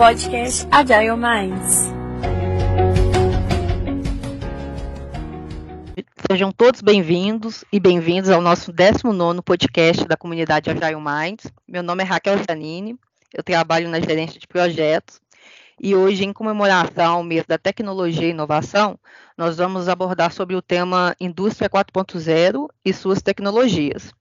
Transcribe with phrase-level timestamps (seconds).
[0.00, 1.92] podcast Agile Minds.
[6.26, 11.52] Sejam todos bem-vindos e bem-vindos ao nosso 19 podcast da comunidade Agile Minds.
[11.68, 12.98] Meu nome é Raquel Janine,
[13.34, 15.20] eu trabalho na gerência de projetos
[15.78, 18.98] e hoje, em comemoração ao mês da tecnologia e inovação,
[19.36, 24.14] nós vamos abordar sobre o tema Indústria 4.0 e suas tecnologias.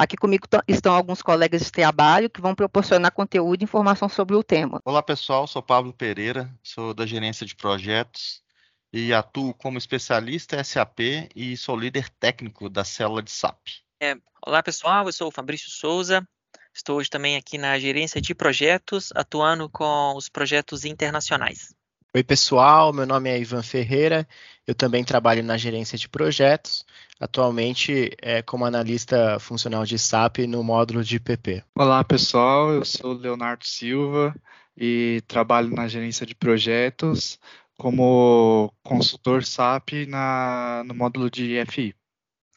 [0.00, 4.42] Aqui comigo estão alguns colegas de trabalho que vão proporcionar conteúdo e informação sobre o
[4.42, 4.80] tema.
[4.82, 8.42] Olá pessoal, sou Pablo Pereira, sou da gerência de projetos
[8.90, 11.00] e atuo como especialista SAP
[11.36, 13.58] e sou líder técnico da célula de SAP.
[14.00, 14.16] É,
[14.46, 16.26] olá pessoal, eu sou o Fabrício Souza,
[16.72, 21.74] estou hoje também aqui na gerência de projetos, atuando com os projetos internacionais.
[22.12, 24.26] Oi pessoal, meu nome é Ivan Ferreira,
[24.66, 26.84] eu também trabalho na gerência de projetos,
[27.20, 31.62] atualmente é, como analista funcional de SAP no módulo de PP.
[31.72, 34.34] Olá pessoal, eu sou Leonardo Silva
[34.76, 37.38] e trabalho na gerência de projetos,
[37.78, 41.94] como consultor SAP na, no módulo de FI.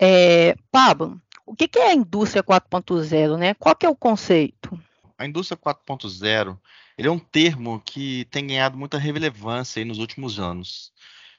[0.02, 3.54] É, Pablo, o que, é a indústria 4.0, né?
[3.54, 4.82] Qual que é o conceito?
[5.16, 6.58] A indústria 4.0
[6.98, 10.94] ele é um termo que tem ganhado muita relevância nos últimos anos.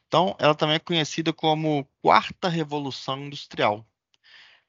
[0.07, 3.79] Então, ela também é conhecida como quarta revolução industrial.
[3.79, 3.87] O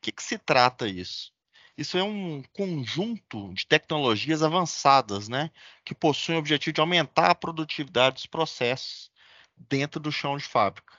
[0.01, 1.33] que, que se trata isso?
[1.77, 5.51] Isso é um conjunto de tecnologias avançadas, né,
[5.83, 9.11] que possuem o objetivo de aumentar a produtividade dos processos
[9.57, 10.93] dentro do chão de fábrica.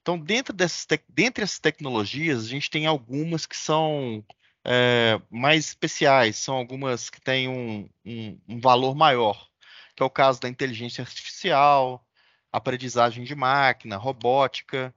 [0.00, 4.24] Então, dentro dessas dentre essas tecnologias, a gente tem algumas que são
[4.66, 9.48] é, mais especiais, são algumas que têm um, um, um valor maior,
[9.94, 12.04] que é o caso da inteligência artificial,
[12.52, 14.92] aprendizagem de máquina, robótica,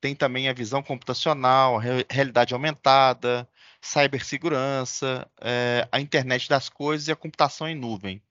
[0.00, 3.48] tem também a visão computacional, realidade aumentada,
[3.80, 8.22] cibersegurança, é, a internet das coisas e a computação em nuvem.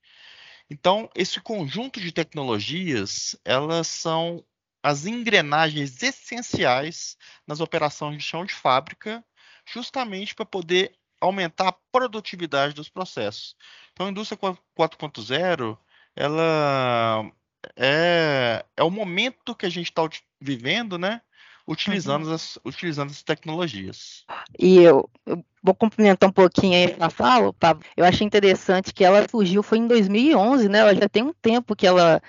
[0.70, 4.44] Então, esse conjunto de tecnologias, elas são
[4.82, 9.24] as engrenagens essenciais nas operações de chão de fábrica,
[9.72, 13.56] justamente para poder aumentar a produtividade dos processos.
[13.92, 15.76] Então, a indústria 4.0,
[16.14, 17.30] ela
[17.76, 20.08] é, é o momento que a gente está
[20.40, 21.20] vivendo, né?
[21.66, 22.34] Utilizando, uhum.
[22.34, 24.24] as, utilizando as tecnologias.
[24.58, 27.84] E eu, eu vou complementar um pouquinho aí a fala, Pablo.
[27.94, 30.78] Eu achei interessante que ela surgiu foi em 2011, né?
[30.78, 32.22] Ela já tem um tempo que ela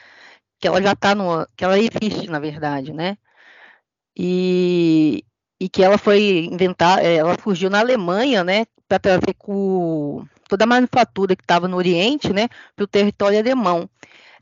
[0.59, 3.17] que ela já está no que ela existe, na verdade, né?
[4.13, 5.23] E,
[5.59, 8.65] e que ela foi inventada, ela surgiu na Alemanha, né?
[8.87, 12.47] Para trazer com toda a manufatura que estava no Oriente, né?
[12.75, 13.89] Para o território alemão.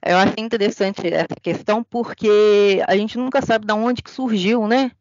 [0.06, 4.92] Eu achei interessante essa questão porque a gente nunca sabe de onde que surgiu, né?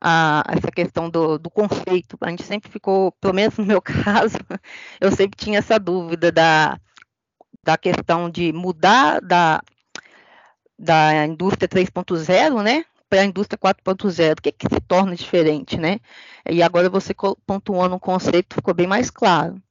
[0.00, 2.16] A, essa questão do, do, conceito.
[2.20, 4.38] A gente sempre ficou, pelo menos no meu caso,
[5.00, 6.78] eu sempre tinha essa dúvida da,
[7.64, 9.60] da questão de mudar da,
[10.78, 12.84] da indústria 3.0, né?
[13.08, 16.00] Para a indústria 4.0, o que, que se torna diferente, né?
[16.48, 17.14] E agora você
[17.46, 19.62] pontuando um conceito ficou bem mais claro,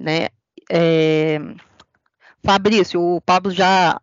[0.00, 0.28] né?
[0.70, 1.38] É,
[2.44, 4.00] Fabrício, o Pablo já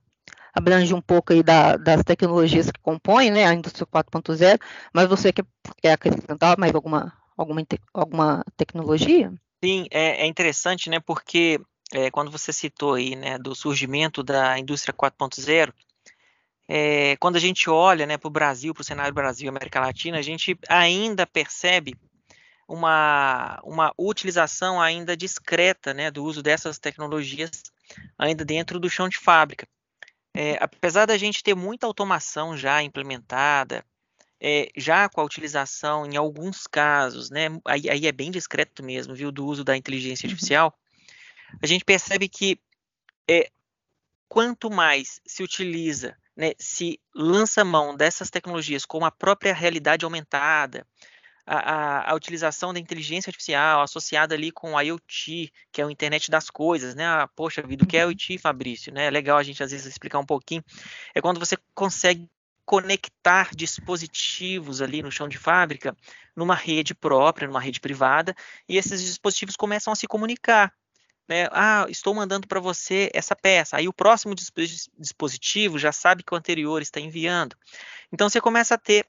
[0.54, 4.60] abrange um pouco aí da, das tecnologias que compõem né, a indústria 4.0,
[4.94, 5.46] mas você quer,
[5.82, 7.62] quer acrescentar mais alguma, alguma,
[7.94, 9.32] alguma tecnologia?
[9.64, 11.60] Sim, é, é interessante, né, porque
[11.92, 15.72] é, quando você citou aí, né, do surgimento da indústria 4.0,
[16.68, 20.18] é, quando a gente olha né, para o Brasil, para o cenário Brasil América Latina,
[20.18, 21.96] a gente ainda percebe
[22.68, 27.64] uma, uma utilização ainda discreta né, do uso dessas tecnologias
[28.18, 29.66] ainda dentro do chão de fábrica.
[30.34, 33.84] É, apesar da gente ter muita automação já implementada,
[34.40, 39.16] é, já com a utilização, em alguns casos, né, aí, aí, é bem discreto mesmo,
[39.16, 40.34] viu, do uso da inteligência uhum.
[40.34, 40.78] artificial,
[41.62, 42.60] a gente percebe que
[43.28, 43.50] é,
[44.28, 50.86] quanto mais se utiliza, né, se lança mão dessas tecnologias com a própria realidade aumentada,
[51.48, 56.30] a, a, utilização da inteligência artificial associada ali com a IoT, que é o internet
[56.30, 57.06] das coisas, né?
[57.06, 58.12] Ah, poxa vida, o que é uhum.
[58.12, 58.94] IoT, Fabrício?
[58.94, 59.06] Né?
[59.06, 60.62] É legal a gente às vezes explicar um pouquinho.
[61.16, 62.30] É quando você consegue
[62.66, 65.96] conectar dispositivos ali no chão de fábrica
[66.36, 68.36] numa rede própria, numa rede privada,
[68.68, 70.74] e esses dispositivos começam a se comunicar.
[71.28, 71.48] Né?
[71.52, 73.78] Ah, estou mandando para você essa peça.
[73.78, 74.34] Aí o próximo
[74.98, 77.56] dispositivo já sabe que o anterior está enviando.
[78.12, 79.06] Então você começa a ter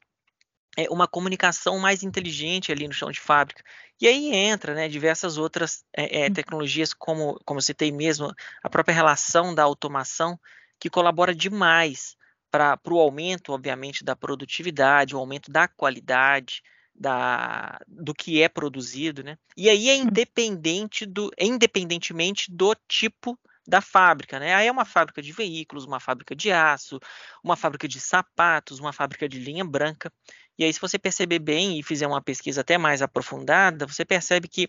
[0.76, 3.62] é, uma comunicação mais inteligente ali no chão de fábrica.
[4.00, 8.32] E aí entra né, diversas outras é, é, tecnologias, como, como eu citei mesmo,
[8.62, 10.38] a própria relação da automação,
[10.78, 12.16] que colabora demais
[12.50, 16.62] para o aumento, obviamente, da produtividade, o aumento da qualidade,
[16.98, 19.38] da, do que é produzido, né?
[19.56, 24.54] E aí é independente do, é independentemente do tipo da fábrica, né?
[24.54, 26.98] Aí é uma fábrica de veículos, uma fábrica de aço,
[27.44, 30.10] uma fábrica de sapatos, uma fábrica de linha branca.
[30.58, 34.48] E aí, se você perceber bem e fizer uma pesquisa até mais aprofundada, você percebe
[34.48, 34.68] que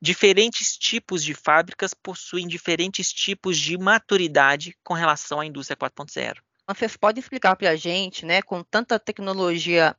[0.00, 6.36] diferentes tipos de fábricas possuem diferentes tipos de maturidade com relação à indústria 4.0.
[6.68, 9.96] Vocês podem explicar para a gente, né, com tanta tecnologia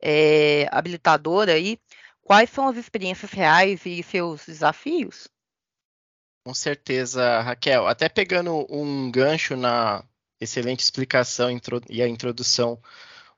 [0.00, 1.78] é, habilitadora aí,
[2.22, 5.28] quais são as experiências reais e seus desafios?
[6.44, 7.86] Com certeza, Raquel.
[7.86, 10.04] Até pegando um gancho na
[10.40, 11.48] excelente explicação
[11.88, 12.80] e a introdução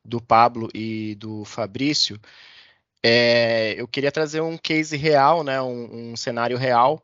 [0.05, 2.21] do Pablo e do Fabrício,
[3.03, 7.03] é, eu queria trazer um case real, né, um, um cenário real,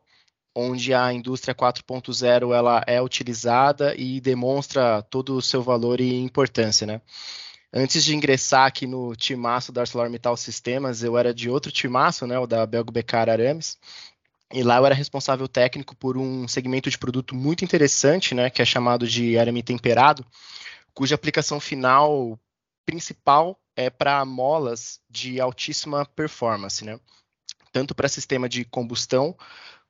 [0.53, 6.87] onde a indústria 4.0 ela é utilizada e demonstra todo o seu valor e importância,
[6.87, 7.01] né?
[7.77, 12.39] Antes de ingressar aqui no timaço da ArcelorMittal Sistemas, eu era de outro timaço, né,
[12.39, 13.77] o da Belgo Becar Arames,
[14.53, 18.61] e lá eu era responsável técnico por um segmento de produto muito interessante, né, que
[18.61, 20.25] é chamado de arame temperado,
[20.93, 22.39] cuja aplicação final
[22.85, 26.97] principal é para molas de altíssima performance, né?
[27.73, 29.35] Tanto para sistema de combustão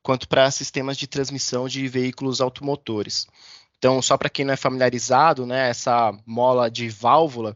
[0.01, 3.27] quanto para sistemas de transmissão de veículos automotores.
[3.77, 7.55] Então, só para quem não é familiarizado, né, essa mola de válvula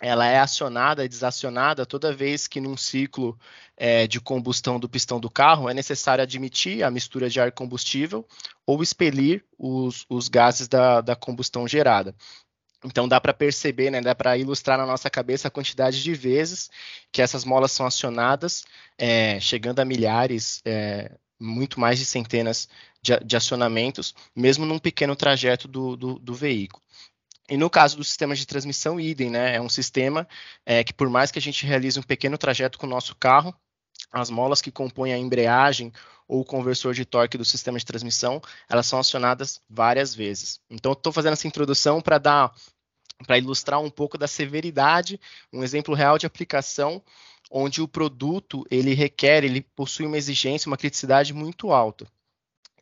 [0.00, 3.38] ela é acionada e desacionada toda vez que num ciclo
[3.76, 8.26] é, de combustão do pistão do carro é necessário admitir a mistura de ar combustível
[8.64, 12.14] ou expelir os, os gases da, da combustão gerada.
[12.84, 16.70] Então dá para perceber, né, dá para ilustrar na nossa cabeça a quantidade de vezes
[17.10, 18.64] que essas molas são acionadas,
[18.96, 21.10] é, chegando a milhares, é,
[21.40, 22.68] muito mais de centenas
[23.02, 26.82] de, de, acionamentos, mesmo num pequeno trajeto do, do, do veículo.
[27.48, 29.56] E no caso do sistema de transmissão, idem, né?
[29.56, 30.28] É um sistema
[30.66, 33.54] é, que, por mais que a gente realize um pequeno trajeto com o nosso carro,
[34.12, 35.92] as molas que compõem a embreagem
[36.26, 40.60] ou o conversor de torque do sistema de transmissão, elas são acionadas várias vezes.
[40.68, 42.54] Então, estou fazendo essa introdução para dar,
[43.26, 45.18] para ilustrar um pouco da severidade,
[45.50, 47.02] um exemplo real de aplicação
[47.50, 52.06] onde o produto ele requer, ele possui uma exigência, uma criticidade muito alta.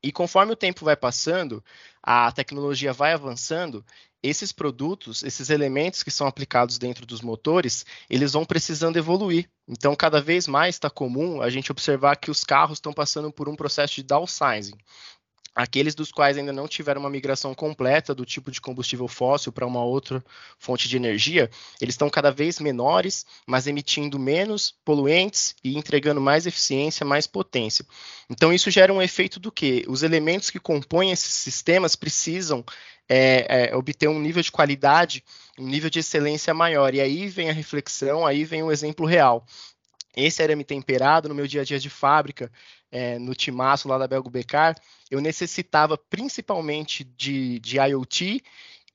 [0.03, 1.65] E conforme o tempo vai passando,
[2.03, 3.85] a tecnologia vai avançando,
[4.29, 9.49] esses produtos, esses elementos que são aplicados dentro dos motores, eles vão precisando evoluir.
[9.69, 13.49] Então, cada vez mais está comum a gente observar que os carros estão passando por
[13.49, 14.77] um processo de downsizing.
[15.57, 19.67] Aqueles dos quais ainda não tiveram uma migração completa do tipo de combustível fóssil para
[19.67, 20.23] uma outra
[20.59, 21.51] fonte de energia,
[21.81, 27.87] eles estão cada vez menores, mas emitindo menos poluentes e entregando mais eficiência, mais potência.
[28.29, 29.83] Então, isso gera um efeito do que?
[29.89, 32.63] Os elementos que compõem esses sistemas precisam
[33.09, 35.25] é, é, obter um nível de qualidade,
[35.59, 36.95] um nível de excelência maior.
[36.95, 39.47] E aí vem a reflexão, aí vem o exemplo real.
[40.15, 42.51] Esse arame temperado, no meu dia a dia de fábrica,
[42.91, 44.77] é, no timaço lá da Belgo Becar,
[45.11, 48.43] eu necessitava principalmente de, de IoT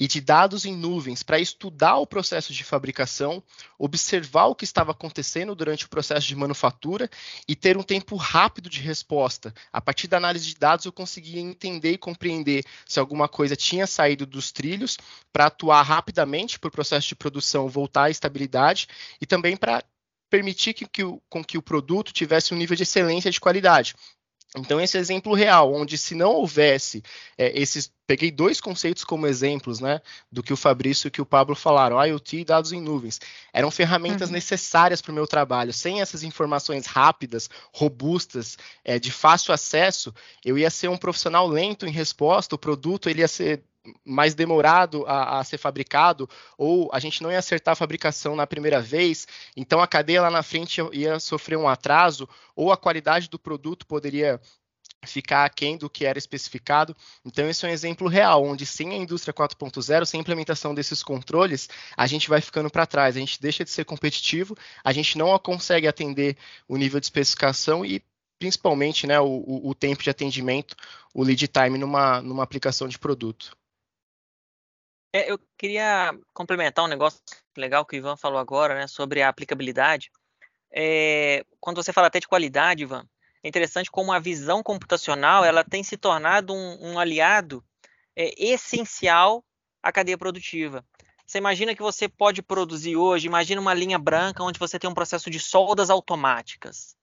[0.02, 3.44] e de dados em nuvens para estudar o processo de fabricação,
[3.78, 7.08] observar o que estava acontecendo durante o processo de manufatura
[7.48, 9.54] e ter um tempo rápido de resposta.
[9.72, 13.86] A partir da análise de dados, eu conseguia entender e compreender se alguma coisa tinha
[13.86, 14.98] saído dos trilhos
[15.32, 18.88] para atuar rapidamente para o processo de produção voltar à estabilidade
[19.22, 19.84] e também para
[20.32, 23.94] permitir que, que, com que o produto tivesse um nível de excelência de qualidade.
[24.58, 27.04] Então, esse exemplo real, onde se não houvesse
[27.38, 27.92] é, esses.
[28.06, 30.02] Peguei dois conceitos como exemplos, né?
[30.30, 33.22] Do que o Fabrício e que o Pablo falaram, IoT e dados em nuvens.
[33.54, 34.34] Eram ferramentas uhum.
[34.34, 35.72] necessárias para o meu trabalho.
[35.72, 40.14] Sem essas informações rápidas, robustas, é, de fácil acesso,
[40.44, 43.64] eu ia ser um profissional lento em resposta, o produto ele ia ser
[44.06, 48.46] mais demorado a, a, ser fabricado, ou a gente não ia acertar a fabricação na
[48.46, 53.30] primeira vez, então a cadeia lá na frente ia sofrer um atraso, ou a qualidade
[53.30, 54.40] do produto poderia
[55.06, 56.96] ficar aquém do que era especificado.
[57.26, 61.02] Então, esse é um exemplo real, onde sem a indústria 4.0, sem a implementação desses
[61.02, 65.18] controles, a gente vai ficando para trás, a gente deixa de ser competitivo, a gente
[65.18, 68.04] não consegue atender o nível de especificação e
[68.40, 70.76] principalmente né, o, o tempo de atendimento,
[71.14, 73.56] o lead time numa, numa aplicação de produto.
[75.14, 77.20] É, eu queria complementar um negócio
[77.58, 80.10] legal que o Ivan falou agora, né, sobre a aplicabilidade.
[80.72, 83.06] É, quando você fala até de qualidade, Ivan,
[83.44, 87.64] é interessante como a visão computacional ela tem se tornado um, um aliado
[88.16, 89.44] é, essencial
[89.84, 90.86] à cadeia produtiva.
[91.26, 94.94] Você imagina que você pode produzir hoje, imagina uma linha branca onde você tem um
[94.94, 96.96] processo de soldas automáticas.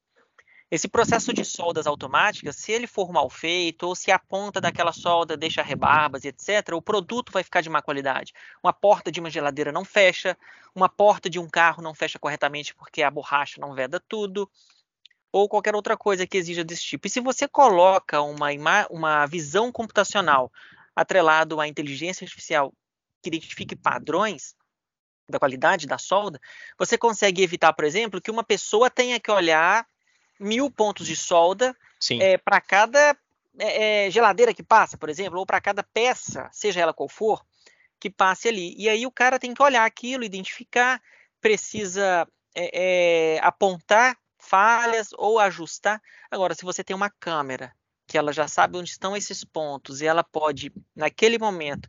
[0.71, 4.93] Esse processo de soldas automáticas, se ele for mal feito, ou se a ponta daquela
[4.93, 8.35] solda deixa rebarbas e etc., o produto vai ficar de má qualidade.
[8.63, 10.37] Uma porta de uma geladeira não fecha,
[10.75, 14.51] uma porta de um carro não fecha corretamente porque a borracha não veda tudo.
[15.33, 17.07] ou qualquer outra coisa que exija desse tipo.
[17.07, 18.49] E se você coloca uma,
[18.91, 20.51] uma visão computacional
[20.97, 22.73] atrelado à inteligência artificial
[23.23, 24.55] que identifique padrões
[25.29, 26.41] da qualidade da solda,
[26.79, 29.87] você consegue evitar, por exemplo, que uma pessoa tenha que olhar
[30.38, 31.76] mil pontos de solda
[32.21, 33.16] é, para cada
[33.59, 37.45] é, é, geladeira que passa, por exemplo, ou para cada peça, seja ela qual for,
[37.99, 38.75] que passe ali.
[38.76, 41.02] E aí o cara tem que olhar aquilo, identificar,
[41.40, 46.00] precisa é, é, apontar falhas ou ajustar.
[46.30, 47.73] Agora, se você tem uma câmera
[48.07, 51.88] que ela já sabe onde estão esses pontos e ela pode, naquele momento,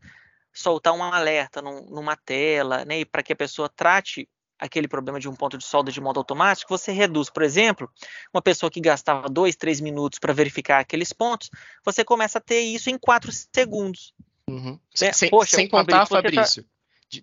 [0.52, 4.28] soltar um alerta num, numa tela, né, para que a pessoa trate
[4.60, 7.90] aquele problema de um ponto de solda de modo automático, você reduz, por exemplo,
[8.34, 11.50] uma pessoa que gastava dois, três minutos para verificar aqueles pontos,
[11.84, 14.14] você começa a ter isso em quatro segundos.
[14.48, 14.78] Uhum.
[15.02, 15.14] Né?
[15.14, 16.70] Sem, Poxa, sem contar, tá Fabrício, tá...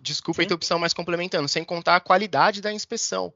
[0.00, 3.32] desculpa a interrupção, mas complementando, sem contar a qualidade da inspeção.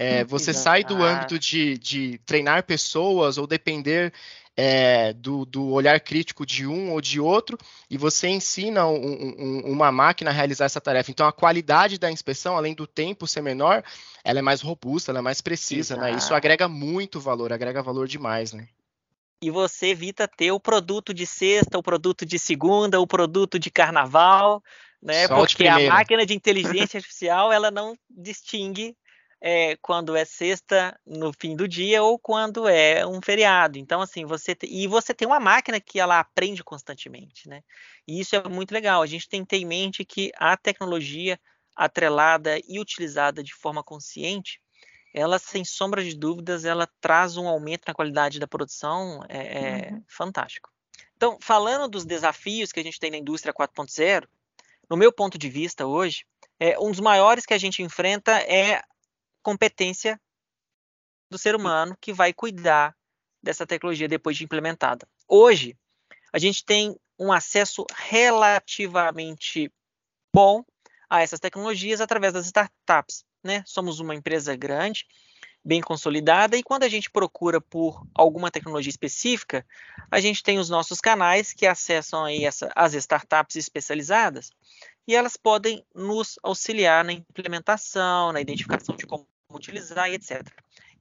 [0.00, 0.62] É, você Exato.
[0.62, 4.12] sai do âmbito de, de, treinar pessoas ou depender
[4.56, 7.58] é, do, do, olhar crítico de um ou de outro
[7.90, 11.10] e você ensina um, um, uma máquina a realizar essa tarefa.
[11.10, 13.82] Então, a qualidade da inspeção, além do tempo ser menor,
[14.22, 16.12] ela é mais robusta, ela é mais precisa, né?
[16.12, 18.68] Isso agrega muito valor, agrega valor demais, né?
[19.42, 23.70] E você evita ter o produto de sexta, o produto de segunda, o produto de
[23.70, 24.62] carnaval,
[25.02, 25.26] né?
[25.26, 28.96] Só Porque a máquina de inteligência artificial ela não distingue
[29.40, 33.78] é, quando é sexta no fim do dia ou quando é um feriado.
[33.78, 34.66] Então, assim, você te...
[34.66, 37.62] e você tem uma máquina que ela aprende constantemente, né?
[38.06, 39.00] E isso é muito legal.
[39.00, 41.38] A gente tem que ter em mente que a tecnologia
[41.76, 44.60] atrelada e utilizada de forma consciente,
[45.14, 49.92] ela, sem sombra de dúvidas, ela traz um aumento na qualidade da produção é, é
[49.92, 50.02] uhum.
[50.08, 50.70] fantástico.
[51.16, 54.26] Então, falando dos desafios que a gente tem na indústria 4.0,
[54.90, 56.24] no meu ponto de vista hoje,
[56.58, 58.82] é, um dos maiores que a gente enfrenta é
[59.48, 60.20] competência
[61.30, 62.94] do ser humano que vai cuidar
[63.42, 65.08] dessa tecnologia depois de implementada.
[65.26, 65.74] Hoje,
[66.30, 69.72] a gente tem um acesso relativamente
[70.34, 70.62] bom
[71.08, 73.24] a essas tecnologias através das startups.
[73.42, 73.62] Né?
[73.64, 75.06] Somos uma empresa grande,
[75.64, 79.64] bem consolidada, e quando a gente procura por alguma tecnologia específica,
[80.10, 84.50] a gente tem os nossos canais que acessam aí essa, as startups especializadas
[85.06, 89.26] e elas podem nos auxiliar na implementação, na identificação de como
[89.56, 90.46] utilizar e etc.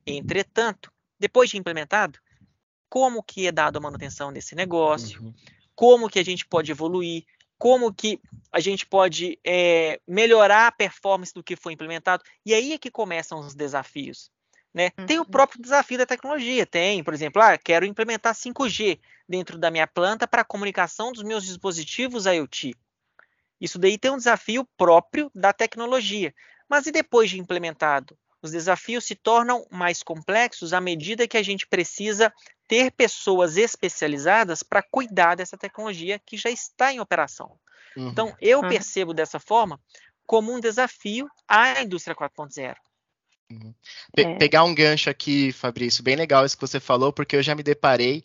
[0.05, 2.19] Entretanto, depois de implementado,
[2.89, 5.33] como que é dado a manutenção desse negócio, uhum.
[5.75, 7.25] como que a gente pode evoluir,
[7.57, 8.19] como que
[8.51, 12.23] a gente pode é, melhorar a performance do que foi implementado.
[12.45, 14.31] E aí é que começam os desafios.
[14.73, 14.91] Né?
[14.97, 15.05] Uhum.
[15.05, 16.65] Tem o próprio desafio da tecnologia.
[16.65, 21.23] Tem, por exemplo, ah, quero implementar 5G dentro da minha planta para a comunicação dos
[21.23, 22.75] meus dispositivos IoT.
[23.59, 26.33] Isso daí tem um desafio próprio da tecnologia.
[26.69, 28.17] Mas e depois de implementado?
[28.41, 32.31] Os desafios se tornam mais complexos à medida que a gente precisa
[32.67, 37.57] ter pessoas especializadas para cuidar dessa tecnologia que já está em operação.
[37.95, 38.09] Uhum.
[38.09, 38.69] Então, eu uhum.
[38.69, 39.79] percebo dessa forma
[40.25, 42.75] como um desafio à indústria 4.0.
[43.49, 43.73] Uhum.
[44.13, 44.35] Pe é.
[44.35, 47.63] Pegar um gancho aqui, Fabrício, bem legal isso que você falou, porque eu já me
[47.63, 48.23] deparei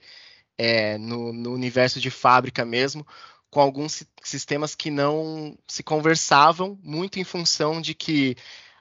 [0.58, 3.06] é, no, no universo de fábrica mesmo
[3.52, 8.34] com alguns sistemas que não se conversavam muito em função de que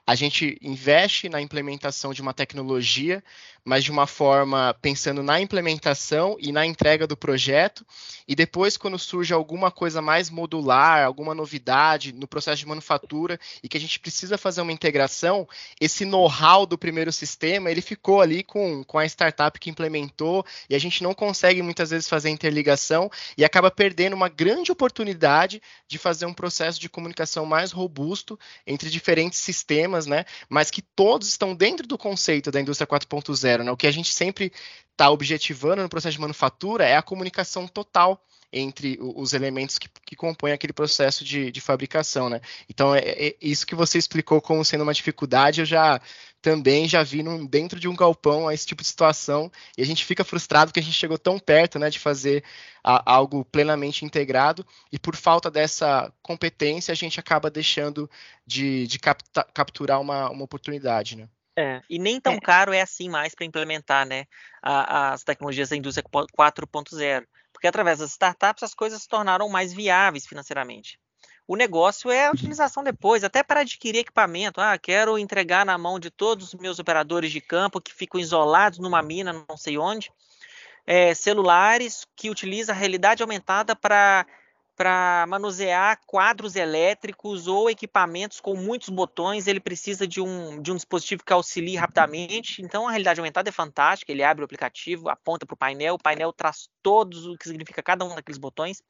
[0.06, 3.22] a gente investe na implementação de uma tecnologia,
[3.64, 7.86] mas de uma forma pensando na implementação e na entrega do projeto,
[8.26, 13.68] e depois, quando surge alguma coisa mais modular, alguma novidade no processo de manufatura e
[13.68, 15.48] que a gente precisa fazer uma integração,
[15.80, 20.74] esse know-how do primeiro sistema ele ficou ali com, com a startup que implementou, e
[20.74, 25.98] a gente não consegue muitas vezes fazer interligação e acaba perdendo uma grande oportunidade de
[25.98, 30.24] fazer um processo de comunicação mais robusto entre diferentes sistemas, né?
[30.48, 33.64] Mas que todos estão dentro do conceito da indústria 4.0 zero.
[33.64, 33.70] Né?
[33.70, 34.52] O que a gente sempre
[34.90, 40.14] está objetivando no processo de manufatura é a comunicação total entre os elementos que, que
[40.14, 42.38] compõem aquele processo de, de fabricação, né?
[42.68, 45.98] Então, é, é, isso que você explicou como sendo uma dificuldade, eu já
[46.42, 50.24] também já vi dentro de um galpão esse tipo de situação e a gente fica
[50.24, 52.44] frustrado porque a gente chegou tão perto, né, de fazer
[52.84, 58.10] a, algo plenamente integrado e por falta dessa competência a gente acaba deixando
[58.46, 61.28] de, de capta, capturar uma, uma oportunidade, né?
[61.56, 62.40] É, e nem tão é.
[62.40, 64.24] caro é assim mais para implementar né,
[64.62, 69.72] a, as tecnologias da indústria 4.0, porque através das startups as coisas se tornaram mais
[69.72, 70.98] viáveis financeiramente.
[71.46, 74.60] O negócio é a utilização depois, até para adquirir equipamento.
[74.60, 78.78] Ah, quero entregar na mão de todos os meus operadores de campo que ficam isolados
[78.78, 80.10] numa mina, não sei onde,
[80.86, 84.26] é, celulares que utilizam a realidade aumentada para
[84.74, 90.76] para manusear quadros elétricos ou equipamentos com muitos botões, ele precisa de um, de um
[90.76, 92.62] dispositivo que auxilie rapidamente.
[92.62, 94.10] Então, a realidade aumentada é fantástica.
[94.10, 97.82] Ele abre o aplicativo, aponta para o painel, o painel traz todos o que significa
[97.82, 98.82] cada um daqueles botões.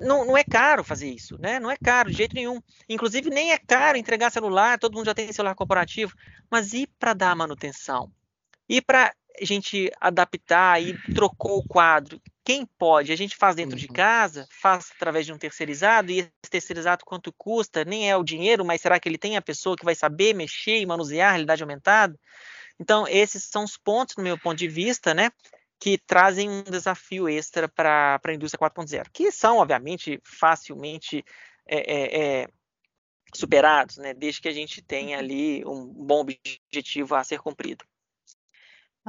[0.00, 1.58] Não, não, é caro fazer isso, né?
[1.58, 2.60] Não é caro de jeito nenhum.
[2.88, 6.14] Inclusive, nem é caro entregar celular, todo mundo já tem celular corporativo.
[6.50, 8.12] Mas e para dar manutenção?
[8.68, 12.20] E para a gente adaptar e trocou o quadro?
[12.48, 13.12] Quem pode?
[13.12, 13.78] A gente faz dentro uhum.
[13.78, 17.84] de casa, faz através de um terceirizado, e esse terceirizado quanto custa?
[17.84, 20.78] Nem é o dinheiro, mas será que ele tem a pessoa que vai saber mexer
[20.78, 22.18] e manusear a realidade aumentada?
[22.80, 25.30] Então, esses são os pontos, no meu ponto de vista, né,
[25.78, 31.22] que trazem um desafio extra para a indústria 4.0, que são, obviamente, facilmente
[31.66, 32.48] é, é, é,
[33.34, 37.84] superados, né, desde que a gente tenha ali um bom objetivo a ser cumprido.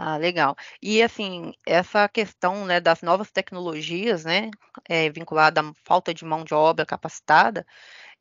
[0.01, 0.55] Ah, legal.
[0.81, 4.49] E assim, essa questão, né, das novas tecnologias, né,
[4.87, 7.65] é, vinculada à falta de mão de obra capacitada,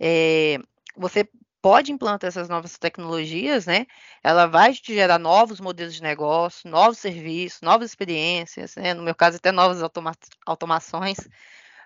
[0.00, 0.58] é,
[0.96, 1.28] você
[1.62, 3.86] pode implantar essas novas tecnologias, né?
[4.24, 8.94] Ela vai te gerar novos modelos de negócio, novos serviços, novas experiências, né?
[8.94, 10.12] No meu caso, até novas automa
[10.46, 11.18] automações,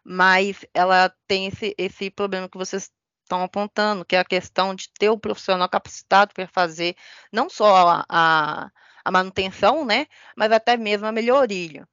[0.05, 2.91] mas ela tem esse, esse problema que vocês
[3.23, 6.97] estão apontando, que é a questão de ter o profissional capacitado para fazer
[7.33, 8.71] não só a, a
[9.05, 10.07] a manutenção, né?
[10.37, 11.87] Mas até mesmo a melhoria,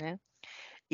[0.00, 0.18] né?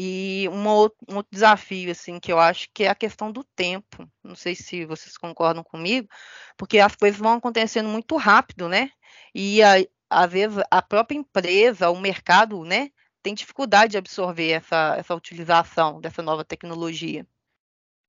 [0.01, 3.43] E um outro, um outro desafio, assim, que eu acho que é a questão do
[3.57, 4.09] tempo.
[4.23, 6.09] Não sei se vocês concordam comigo,
[6.57, 8.91] porque as coisas vão acontecendo muito rápido, né?
[9.35, 9.75] E a,
[10.09, 12.91] às vezes a própria empresa, o mercado, né,
[13.23, 17.27] tem dificuldade de absorver essa, essa utilização dessa nova tecnologia.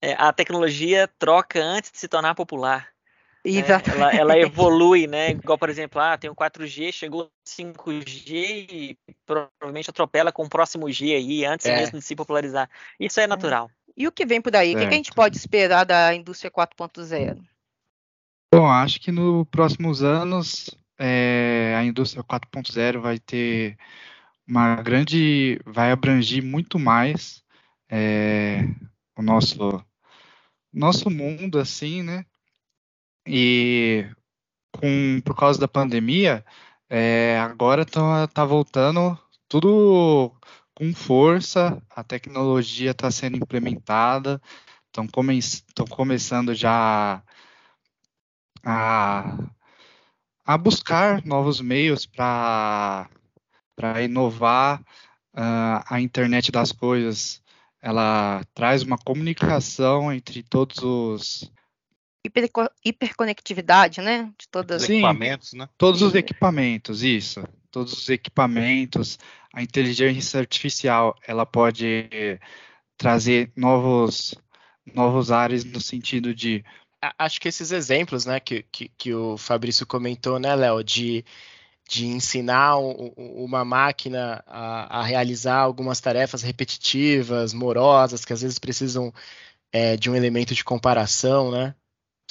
[0.00, 2.88] É, a tecnologia troca antes de se tornar popular.
[3.44, 3.94] Né?
[3.94, 5.30] Ela, ela, evolui, né?
[5.30, 10.90] Igual, por exemplo, ah, tem o 4G, chegou 5G e provavelmente atropela com o próximo
[10.90, 11.76] G aí, antes é.
[11.76, 12.68] mesmo de se popularizar.
[12.98, 13.26] Isso é, é.
[13.26, 13.70] natural.
[13.96, 14.74] E o que vem por aí?
[14.74, 17.42] O que, que, a gente pode esperar da indústria 4.0?
[18.52, 23.76] Bom, acho que nos próximos anos é, a indústria 4.0 vai ter
[24.46, 27.42] uma grande, vai abranger muito mais
[27.88, 28.64] é,
[29.16, 29.84] o nosso
[30.72, 32.24] nosso mundo assim, né?
[33.26, 34.06] E
[34.72, 36.44] com, por causa da pandemia,
[36.88, 40.32] é, agora tá, tá voltando tudo
[40.74, 44.40] com força, a tecnologia está sendo implementada,
[44.86, 45.40] estão come,
[45.90, 47.22] começando já
[48.64, 49.38] a,
[50.44, 53.08] a buscar novos meios para
[54.02, 54.80] inovar
[55.34, 57.42] uh, a internet das coisas.
[57.80, 61.52] Ela traz uma comunicação entre todos os
[62.84, 64.32] hiperconectividade, né?
[64.38, 65.68] De todas os equipamentos, né?
[65.78, 67.42] Todos os equipamentos, isso.
[67.70, 69.18] Todos os equipamentos.
[69.52, 72.08] A inteligência artificial, ela pode
[72.96, 74.34] trazer novos
[74.94, 76.64] novos ares no sentido de
[77.18, 81.24] acho que esses exemplos, né, que, que, que o Fabrício comentou, né, Léo, de,
[81.88, 89.12] de ensinar uma máquina a, a, realizar algumas tarefas repetitivas, morosas, que às vezes precisam
[89.72, 91.74] é, de um elemento de comparação, né?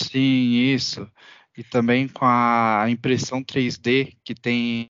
[0.02, 1.10] Sim, isso.
[1.58, 4.90] E também com a impressão 3D, que tem,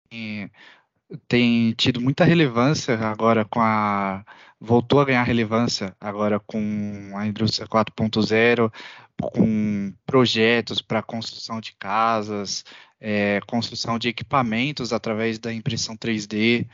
[1.28, 4.24] tem tido muita relevância agora com a.
[4.60, 8.72] voltou a ganhar relevância agora com a indústria 4.0,
[9.19, 12.63] com projetos para construção de casas,
[13.00, 16.67] é, construção de equipamentos através da impressão 3D.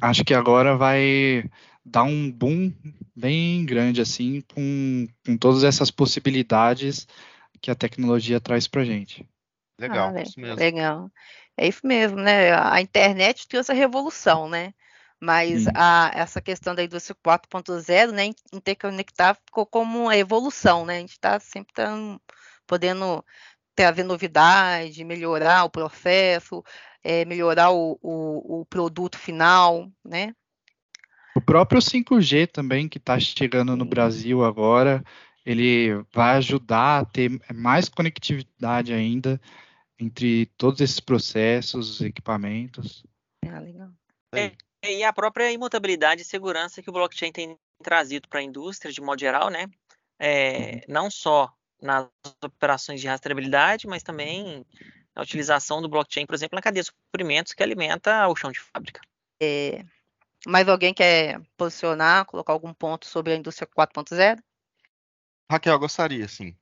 [0.00, 1.44] Acho que agora vai
[1.84, 2.72] dar um boom
[3.14, 7.06] bem grande assim com, com todas essas possibilidades
[7.60, 9.28] que a tecnologia traz para gente.
[9.78, 10.56] Legal, ah, isso mesmo.
[10.56, 11.10] Legal.
[11.56, 12.54] É isso mesmo, né?
[12.54, 14.72] A internet trouxe a revolução, né?
[15.20, 20.96] Mas a, essa questão da indústria 4.0, né, interconectar ficou como uma evolução, né?
[20.96, 21.94] A gente está sempre tá
[22.66, 23.24] podendo
[23.74, 26.64] trazer novidade, melhorar o processo,
[27.04, 30.34] é, melhorar o, o, o, produto final, né?
[31.34, 35.02] O próprio 5G também, que está chegando no Brasil agora,
[35.44, 39.40] ele vai ajudar a ter mais conectividade ainda
[39.98, 43.04] entre todos esses processos, equipamentos.
[43.46, 43.90] Ah, legal.
[44.34, 44.52] É,
[44.84, 49.00] e a própria imutabilidade e segurança que o blockchain tem trazido para a indústria, de
[49.00, 49.66] modo geral, né?
[50.18, 50.80] É, uhum.
[50.88, 52.08] não só nas
[52.42, 54.64] operações de rastreabilidade, mas também
[55.14, 58.60] na utilização do blockchain, por exemplo, na cadeia de suprimentos que alimenta o chão de
[58.60, 59.00] fábrica.
[59.40, 59.84] É,
[60.46, 64.42] mais alguém quer posicionar, colocar algum ponto sobre a indústria 4.0?
[65.50, 66.56] Raquel, gostaria, sim.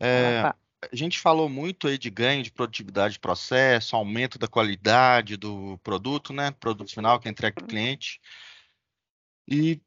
[0.00, 0.56] É, a
[0.96, 6.32] gente falou muito aí de ganho de produtividade de processo, aumento da qualidade do produto,
[6.32, 6.50] né?
[6.50, 8.20] Produto final que entrega para o cliente.
[9.48, 9.80] E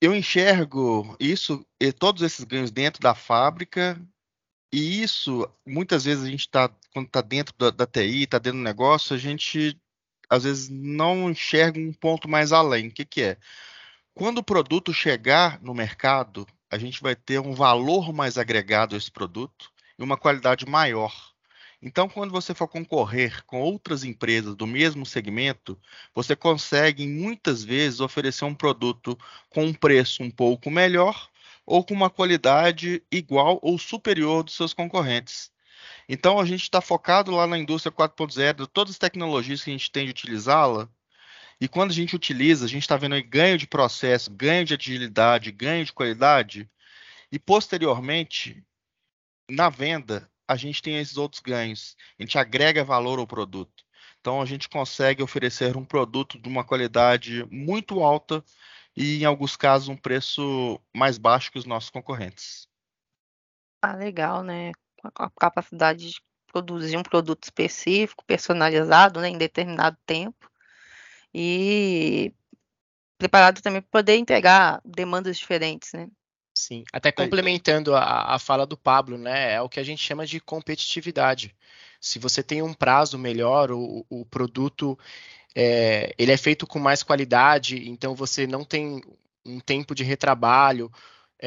[0.00, 1.66] eu enxergo isso,
[1.98, 4.00] todos esses ganhos dentro da fábrica,
[4.72, 8.58] e isso, muitas vezes a gente está, quando está dentro da, da TI, está dentro
[8.58, 9.80] do negócio, a gente
[10.28, 12.88] às vezes não enxerga um ponto mais além.
[12.88, 13.36] O que, que é?
[14.14, 18.98] Quando o produto chegar no mercado, a gente vai ter um valor mais agregado a
[18.98, 21.14] esse produto e uma qualidade maior.
[21.80, 25.78] Então, quando você for concorrer com outras empresas do mesmo segmento,
[26.14, 29.16] você consegue muitas vezes oferecer um produto
[29.50, 31.28] com um preço um pouco melhor
[31.66, 35.50] ou com uma qualidade igual ou superior dos seus concorrentes.
[36.08, 39.90] Então, a gente está focado lá na indústria 4.0, todas as tecnologias que a gente
[39.90, 40.88] tem de utilizá-la.
[41.60, 45.50] E quando a gente utiliza, a gente está vendo ganho de processo, ganho de agilidade,
[45.50, 46.68] ganho de qualidade.
[47.32, 48.62] E posteriormente,
[49.50, 51.96] na venda, a gente tem esses outros ganhos.
[52.18, 53.84] A gente agrega valor ao produto.
[54.20, 58.44] Então, a gente consegue oferecer um produto de uma qualidade muito alta
[58.96, 62.68] e, em alguns casos, um preço mais baixo que os nossos concorrentes.
[63.80, 64.72] Ah, legal, né?
[65.02, 70.50] A capacidade de produzir um produto específico, personalizado, né, em determinado tempo.
[71.34, 72.32] E
[73.18, 76.08] preparado também para poder entregar demandas diferentes, né?
[76.54, 79.52] Sim, até complementando a, a fala do Pablo, né?
[79.52, 81.54] É o que a gente chama de competitividade.
[82.00, 84.98] Se você tem um prazo melhor, o, o produto
[85.54, 89.02] é, ele é feito com mais qualidade, então você não tem
[89.44, 90.90] um tempo de retrabalho,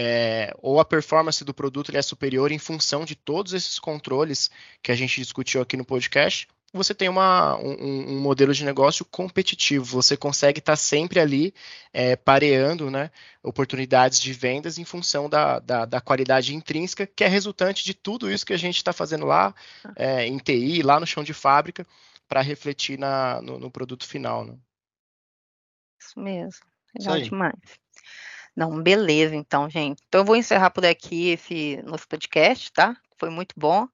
[0.01, 4.49] é, ou a performance do produto é superior em função de todos esses controles
[4.81, 9.03] que a gente discutiu aqui no podcast, você tem uma, um, um, modelo de negócio
[9.03, 9.83] competitivo.
[9.83, 11.53] Você consegue estar sempre ali
[11.91, 13.11] é, pareando né,
[13.43, 18.31] oportunidades de vendas em função da, da, da, qualidade intrínseca, que é resultante de tudo
[18.31, 19.53] isso que a gente está fazendo lá
[19.97, 21.85] é, em TI, lá no chão de fábrica,
[22.25, 24.45] para refletir na, no, no, produto final.
[24.45, 24.55] Né?
[25.99, 26.65] Isso mesmo.
[26.97, 27.59] Legal demais.
[28.59, 30.03] Não, beleza, então, gente.
[30.09, 32.93] Então, eu vou encerrar por aqui esse nosso podcast, tá?
[33.17, 33.87] Foi muito bom.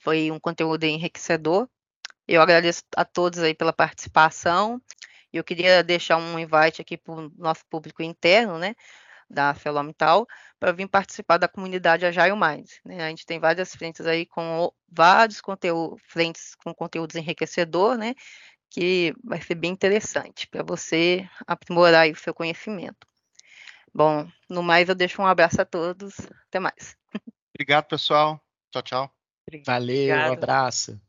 [0.00, 1.66] Foi um conteúdo enriquecedor.
[2.28, 4.82] Eu agradeço a todos aí pela participação.
[5.32, 8.74] Eu queria deixar um invite aqui para o nosso público interno, né,
[9.30, 10.26] da Felomital,
[10.60, 12.80] para vir participar da comunidade Agile Mais.
[12.84, 13.02] Né?
[13.02, 18.14] A gente tem várias frentes aí com vários conteúdos, frentes com conteúdos enriquecedor, né,
[18.68, 23.11] que vai ser bem interessante para você aprimorar o seu conhecimento.
[23.94, 26.14] Bom, no mais eu deixo um abraço a todos.
[26.48, 26.96] Até mais.
[27.54, 28.40] Obrigado, pessoal.
[28.70, 29.16] Tchau, tchau.
[29.66, 31.00] Valeu, um abraço.